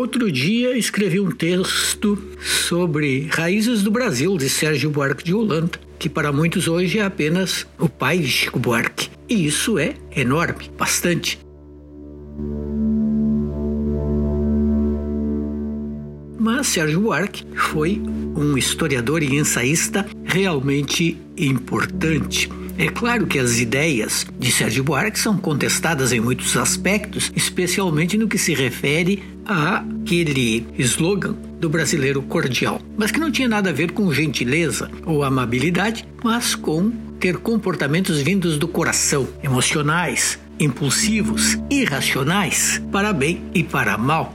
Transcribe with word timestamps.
Outro 0.00 0.32
dia 0.32 0.78
escrevi 0.78 1.20
um 1.20 1.30
texto 1.30 2.18
sobre 2.40 3.28
Raízes 3.30 3.82
do 3.82 3.90
Brasil, 3.90 4.34
de 4.38 4.48
Sérgio 4.48 4.88
Buarque 4.88 5.22
de 5.22 5.34
Holanda, 5.34 5.78
que 5.98 6.08
para 6.08 6.32
muitos 6.32 6.66
hoje 6.66 6.98
é 6.98 7.02
apenas 7.02 7.66
o 7.78 7.86
pai 7.86 8.16
de 8.16 8.26
Chico 8.26 8.58
Buarque. 8.58 9.10
E 9.28 9.46
isso 9.46 9.78
é 9.78 9.92
enorme, 10.16 10.70
bastante. 10.78 11.38
Mas 16.38 16.68
Sérgio 16.68 17.02
Buarque 17.02 17.44
foi 17.54 18.00
um 18.34 18.56
historiador 18.56 19.22
e 19.22 19.36
ensaísta 19.36 20.06
realmente 20.24 21.18
importante. 21.36 22.48
É 22.78 22.88
claro 22.88 23.26
que 23.26 23.38
as 23.38 23.60
ideias 23.60 24.26
de 24.38 24.50
Sérgio 24.50 24.82
Buarque 24.82 25.18
são 25.18 25.36
contestadas 25.36 26.12
em 26.12 26.20
muitos 26.20 26.56
aspectos, 26.56 27.30
especialmente 27.36 28.16
no 28.16 28.26
que 28.26 28.38
se 28.38 28.54
refere 28.54 29.22
àquele 29.44 30.66
slogan 30.78 31.34
do 31.60 31.68
brasileiro 31.68 32.22
cordial, 32.22 32.80
mas 32.96 33.10
que 33.10 33.20
não 33.20 33.30
tinha 33.30 33.48
nada 33.48 33.70
a 33.70 33.72
ver 33.72 33.92
com 33.92 34.12
gentileza 34.12 34.90
ou 35.04 35.22
amabilidade, 35.22 36.06
mas 36.22 36.54
com 36.54 36.90
ter 37.18 37.36
comportamentos 37.36 38.20
vindos 38.20 38.56
do 38.56 38.66
coração, 38.66 39.28
emocionais, 39.42 40.38
impulsivos, 40.58 41.58
irracionais, 41.70 42.82
para 42.90 43.12
bem 43.12 43.42
e 43.54 43.62
para 43.62 43.98
mal. 43.98 44.34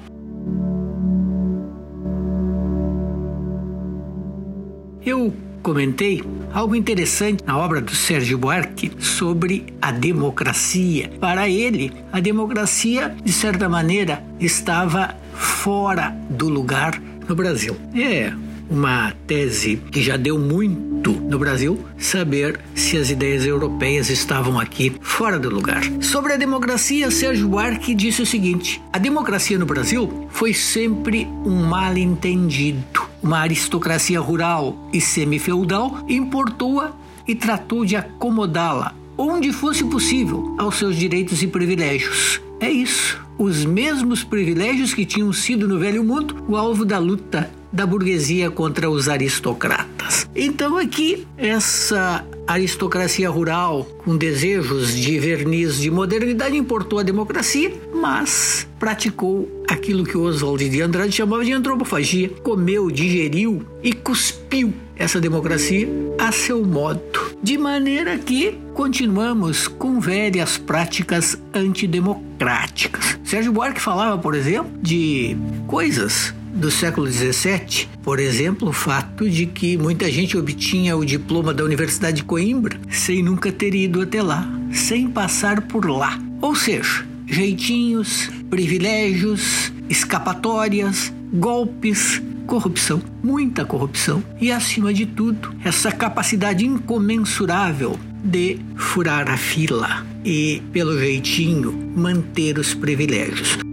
Eu 5.03 5.33
comentei 5.65 6.23
algo 6.53 6.75
interessante 6.75 7.43
na 7.43 7.57
obra 7.57 7.81
do 7.81 7.95
Sérgio 7.95 8.37
Buarque 8.37 8.91
sobre 8.99 9.65
a 9.81 9.91
democracia. 9.91 11.11
Para 11.19 11.49
ele, 11.49 11.91
a 12.13 12.19
democracia, 12.19 13.15
de 13.23 13.33
certa 13.33 13.67
maneira, 13.67 14.23
estava 14.39 15.15
fora 15.33 16.15
do 16.29 16.47
lugar 16.49 17.01
no 17.27 17.33
Brasil. 17.33 17.75
É 17.95 18.31
uma 18.69 19.11
tese 19.25 19.77
que 19.91 20.03
já 20.03 20.17
deu 20.17 20.37
muito 20.37 21.11
no 21.11 21.39
Brasil 21.39 21.83
saber 21.97 22.59
se 22.75 22.95
as 22.97 23.09
ideias 23.09 23.43
europeias 23.43 24.11
estavam 24.11 24.59
aqui 24.59 24.95
fora 25.01 25.39
do 25.39 25.49
lugar. 25.49 25.81
Sobre 25.99 26.33
a 26.33 26.37
democracia, 26.37 27.09
Sérgio 27.09 27.47
Buarque 27.47 27.95
disse 27.95 28.21
o 28.21 28.25
seguinte: 28.25 28.79
a 28.93 28.99
democracia 28.99 29.57
no 29.57 29.65
Brasil 29.65 30.27
foi 30.29 30.53
sempre 30.53 31.25
um 31.43 31.65
mal 31.65 31.97
entendido 31.97 32.83
uma 33.21 33.39
aristocracia 33.39 34.19
rural 34.19 34.77
e 34.93 35.01
semi-feudal 35.01 36.03
importou-a 36.07 36.91
e 37.27 37.33
tratou 37.33 37.85
de 37.85 37.95
acomodá-la, 37.95 38.93
onde 39.17 39.51
fosse 39.51 39.83
possível, 39.83 40.55
aos 40.57 40.75
seus 40.75 40.95
direitos 40.95 41.41
e 41.41 41.47
privilégios. 41.47 42.41
É 42.59 42.69
isso. 42.69 43.23
Os 43.37 43.65
mesmos 43.65 44.23
privilégios 44.23 44.93
que 44.93 45.05
tinham 45.05 45.33
sido 45.33 45.67
no 45.67 45.77
Velho 45.77 46.03
Mundo 46.03 46.43
o 46.47 46.55
alvo 46.55 46.85
da 46.85 46.97
luta 46.97 47.51
da 47.71 47.85
burguesia 47.85 48.49
contra 48.49 48.89
os 48.89 49.09
aristocratas. 49.09 50.29
Então, 50.33 50.77
aqui, 50.77 51.27
essa 51.37 52.25
aristocracia 52.47 53.29
rural 53.29 53.87
com 54.03 54.17
desejos 54.17 54.93
de 54.95 55.17
verniz 55.19 55.77
de 55.77 55.89
modernidade 55.89 56.55
importou 56.55 56.99
a 56.99 57.03
democracia, 57.03 57.73
mas 57.93 58.67
praticou 58.79 59.49
aquilo 59.67 60.03
que 60.03 60.17
Oswald 60.17 60.69
de 60.69 60.81
Andrade 60.81 61.11
chamava 61.11 61.43
de 61.43 61.51
antropofagia, 61.51 62.29
comeu, 62.43 62.91
digeriu 62.91 63.65
e 63.81 63.93
cuspiu 63.93 64.73
essa 64.95 65.19
democracia 65.19 65.87
a 66.19 66.31
seu 66.31 66.63
modo, 66.63 67.01
de 67.41 67.57
maneira 67.57 68.17
que 68.17 68.57
continuamos 68.73 69.67
com 69.67 69.99
velhas 69.99 70.57
práticas 70.57 71.37
antidemocráticas. 71.53 73.17
Sérgio 73.23 73.51
Buarque 73.51 73.81
falava, 73.81 74.17
por 74.17 74.35
exemplo, 74.35 74.71
de 74.81 75.35
coisas 75.67 76.33
do 76.55 76.71
século 76.71 77.11
XVII, 77.11 77.87
por 78.01 78.19
exemplo, 78.19 78.69
o 78.69 78.73
fato 78.73 79.29
de 79.29 79.45
que 79.45 79.77
muita 79.77 80.09
gente 80.09 80.37
obtinha 80.37 80.95
o 80.95 81.05
diploma 81.05 81.53
da 81.53 81.63
Universidade 81.63 82.17
de 82.17 82.23
Coimbra 82.23 82.79
sem 82.89 83.21
nunca 83.21 83.51
ter 83.51 83.75
ido 83.75 84.01
até 84.01 84.23
lá, 84.23 84.49
sem 84.71 85.07
passar 85.09 85.61
por 85.61 85.89
lá. 85.89 86.17
Ou 86.41 86.55
seja, 86.55 87.05
jeitinhos, 87.27 88.29
privilégios, 88.49 89.71
escapatórias, 89.89 91.13
golpes, 91.33 92.21
corrupção, 92.47 93.01
muita 93.21 93.65
corrupção 93.65 94.23
e, 94.39 94.51
acima 94.51 94.93
de 94.93 95.05
tudo, 95.05 95.53
essa 95.63 95.91
capacidade 95.91 96.65
incomensurável 96.65 97.99
de 98.23 98.59
furar 98.75 99.29
a 99.29 99.37
fila 99.37 100.05
e, 100.23 100.61
pelo 100.71 100.97
jeitinho, 100.97 101.71
manter 101.95 102.57
os 102.57 102.73
privilégios. 102.73 103.64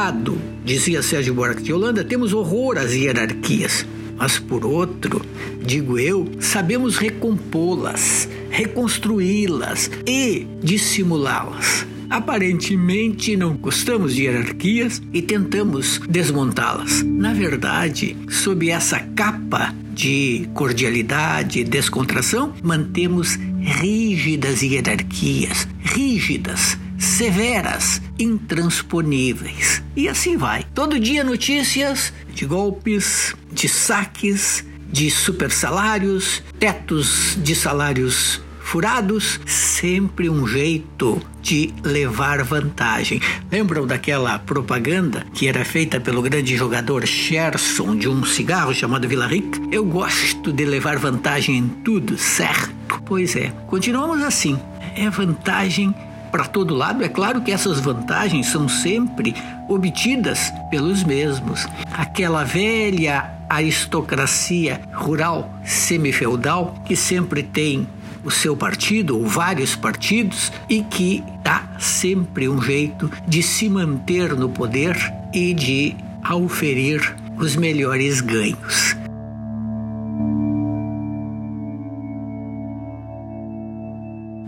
Lado, 0.00 0.38
dizia 0.64 1.02
Sérgio 1.02 1.34
Buarque 1.34 1.62
de 1.62 1.74
Holanda, 1.74 2.02
temos 2.02 2.32
horror 2.32 2.78
às 2.78 2.94
hierarquias, 2.94 3.84
mas 4.16 4.38
por 4.38 4.64
outro, 4.64 5.20
digo 5.62 5.98
eu, 5.98 6.26
sabemos 6.40 6.96
recompô-las, 6.96 8.26
reconstruí-las 8.48 9.90
e 10.06 10.46
dissimulá-las. 10.62 11.86
Aparentemente 12.08 13.36
não 13.36 13.54
gostamos 13.54 14.14
de 14.14 14.22
hierarquias 14.22 15.02
e 15.12 15.20
tentamos 15.20 16.00
desmontá-las. 16.08 17.02
Na 17.02 17.34
verdade, 17.34 18.16
sob 18.30 18.70
essa 18.70 19.00
capa 19.00 19.74
de 19.92 20.48
cordialidade 20.54 21.60
e 21.60 21.64
descontração, 21.64 22.54
mantemos 22.62 23.38
rígidas 23.60 24.62
hierarquias, 24.62 25.68
rígidas, 25.82 26.78
severas, 26.96 28.00
intransponíveis. 28.20 29.82
E 29.96 30.08
assim 30.08 30.36
vai. 30.36 30.64
Todo 30.74 31.00
dia 31.00 31.24
notícias 31.24 32.12
de 32.32 32.44
golpes, 32.46 33.34
de 33.50 33.68
saques, 33.68 34.64
de 34.92 35.10
supersalários, 35.10 36.42
tetos 36.58 37.38
de 37.42 37.54
salários 37.54 38.40
furados, 38.60 39.40
sempre 39.46 40.30
um 40.30 40.46
jeito 40.46 41.20
de 41.42 41.74
levar 41.82 42.44
vantagem. 42.44 43.20
Lembram 43.50 43.84
daquela 43.84 44.38
propaganda 44.38 45.26
que 45.34 45.48
era 45.48 45.64
feita 45.64 45.98
pelo 45.98 46.22
grande 46.22 46.56
jogador 46.56 47.04
Sherson 47.04 47.96
de 47.96 48.08
um 48.08 48.24
cigarro 48.24 48.72
chamado 48.72 49.08
Vila 49.08 49.26
Rica? 49.26 49.60
Eu 49.72 49.84
gosto 49.84 50.52
de 50.52 50.64
levar 50.64 50.98
vantagem 50.98 51.56
em 51.56 51.68
tudo, 51.68 52.16
certo? 52.16 52.70
Pois 53.04 53.34
é, 53.34 53.48
continuamos 53.66 54.22
assim. 54.22 54.56
É 54.94 55.10
vantagem 55.10 55.92
para 56.30 56.44
todo 56.44 56.74
lado. 56.74 57.04
É 57.04 57.08
claro 57.08 57.40
que 57.40 57.52
essas 57.52 57.80
vantagens 57.80 58.46
são 58.46 58.68
sempre 58.68 59.34
obtidas 59.68 60.52
pelos 60.70 61.02
mesmos. 61.04 61.66
Aquela 61.92 62.44
velha 62.44 63.30
aristocracia 63.48 64.80
rural 64.92 65.52
semifeudal 65.64 66.74
que 66.84 66.94
sempre 66.94 67.42
tem 67.42 67.86
o 68.24 68.30
seu 68.30 68.56
partido 68.56 69.18
ou 69.18 69.26
vários 69.26 69.74
partidos 69.74 70.52
e 70.68 70.82
que 70.82 71.24
dá 71.42 71.64
sempre 71.78 72.48
um 72.48 72.60
jeito 72.60 73.10
de 73.26 73.42
se 73.42 73.68
manter 73.68 74.34
no 74.36 74.48
poder 74.48 74.96
e 75.32 75.54
de 75.54 75.96
auferir 76.22 77.16
os 77.38 77.56
melhores 77.56 78.20
ganhos. 78.20 78.89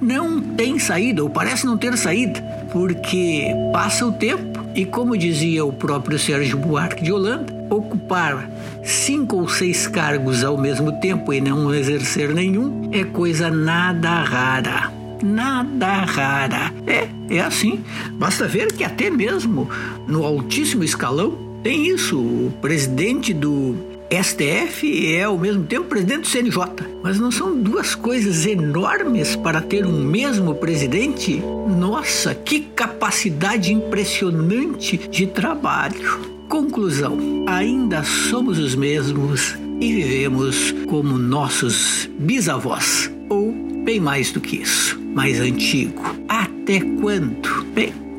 Não 0.03 0.41
tem 0.41 0.81
saída, 0.81 1.23
ou 1.23 1.31
parece 1.31 1.65
não 1.65 1.79
ter 1.79 1.97
saída, 1.97 2.43
porque 2.73 3.47
passa 3.73 4.05
o 4.05 4.11
tempo 4.11 4.59
e, 4.75 4.85
como 4.85 5.17
dizia 5.17 5.65
o 5.65 5.73
próprio 5.73 6.19
Sérgio 6.19 6.59
Buarque 6.59 7.05
de 7.05 7.13
Holanda, 7.13 7.55
ocupar 7.71 8.51
cinco 8.83 9.37
ou 9.37 9.49
seis 9.49 9.87
cargos 9.87 10.43
ao 10.43 10.59
mesmo 10.59 10.91
tempo 11.01 11.33
e 11.33 11.41
não 11.41 11.73
exercer 11.73 12.35
nenhum 12.35 12.91
é 12.91 13.05
coisa 13.05 13.49
nada 13.49 14.25
rara. 14.25 14.93
Nada 15.23 15.99
rara. 16.05 16.73
É, 16.85 17.07
é 17.31 17.41
assim. 17.41 17.85
Basta 18.15 18.49
ver 18.49 18.73
que 18.73 18.83
até 18.83 19.09
mesmo 19.09 19.71
no 20.09 20.25
altíssimo 20.25 20.83
escalão 20.83 21.39
tem 21.63 21.87
isso. 21.87 22.19
O 22.19 22.53
presidente 22.61 23.33
do 23.33 23.92
STF 24.13 25.15
é 25.15 25.23
ao 25.23 25.39
mesmo 25.39 25.65
tempo 25.65 25.87
presidente 25.87 26.21
do 26.21 26.27
CNJ. 26.27 26.65
Mas 27.03 27.19
não 27.19 27.31
são 27.31 27.59
duas 27.59 27.95
coisas 27.95 28.45
enormes 28.45 29.35
para 29.37 29.63
ter 29.63 29.87
um 29.87 30.05
mesmo 30.05 30.55
presidente? 30.55 31.43
Nossa, 31.67 32.35
que 32.35 32.61
capacidade 32.61 33.73
impressionante 33.73 34.99
de 34.99 35.27
trabalho. 35.27 36.21
Conclusão: 36.47 37.47
ainda 37.49 38.05
somos 38.05 38.59
os 38.59 38.75
mesmos 38.75 39.55
e 39.81 39.95
vivemos 39.95 40.73
como 40.91 41.17
nossos 41.17 42.11
bisavós, 42.19 43.11
ou 43.31 43.51
bem 43.83 43.99
mais 43.99 44.31
do 44.31 44.43
que 44.43 44.57
isso, 44.57 45.01
mais 45.01 45.41
antigo. 45.41 46.03
Até 46.29 46.81
quando? 47.01 47.62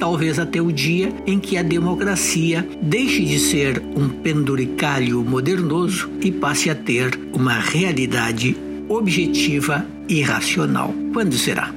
Talvez 0.03 0.37
até 0.37 0.61
o 0.61 0.69
dia 0.69 1.13
em 1.25 1.39
que 1.39 1.55
a 1.55 1.63
democracia 1.63 2.67
deixe 2.81 3.23
de 3.23 3.39
ser 3.39 3.81
um 3.95 4.09
penduricalho 4.09 5.23
modernoso 5.23 6.11
e 6.19 6.29
passe 6.29 6.69
a 6.69 6.75
ter 6.75 7.17
uma 7.31 7.53
realidade 7.53 8.53
objetiva 8.89 9.87
e 10.09 10.21
racional. 10.21 10.93
Quando 11.13 11.35
será? 11.35 11.73